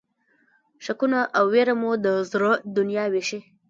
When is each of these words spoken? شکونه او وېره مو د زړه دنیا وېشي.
شکونه 0.85 1.19
او 1.37 1.45
وېره 1.53 1.75
مو 1.81 1.91
د 2.05 2.07
زړه 2.31 2.51
دنیا 2.77 3.05
وېشي. 3.11 3.39